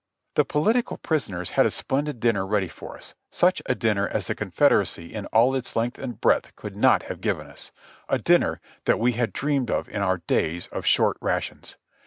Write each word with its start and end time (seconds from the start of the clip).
The 0.33 0.45
political 0.45 0.97
prisoners 0.97 1.51
had 1.51 1.67
a 1.67 1.69
splendid 1.69 2.19
dinner 2.19 2.43
ready 2.43 2.67
for 2.67 2.97
us, 2.97 3.13
such 3.29 3.61
a 3.67 3.75
dinner 3.75 4.07
as 4.07 4.25
the 4.25 4.33
Confederacy 4.33 5.13
in 5.13 5.27
all 5.27 5.53
its 5.53 5.75
length 5.75 5.99
and 5.99 6.19
breadth 6.19 6.55
could 6.55 6.75
not 6.75 7.03
have 7.03 7.21
given 7.21 7.45
us; 7.45 7.71
a 8.09 8.17
dinner 8.17 8.59
that 8.85 8.97
we 8.97 9.11
had 9.11 9.31
dreamed 9.31 9.69
of 9.69 9.87
in 9.87 10.01
our 10.01 10.17
days 10.17 10.65
of 10.71 10.87
short 10.87 11.17
rations. 11.21 11.77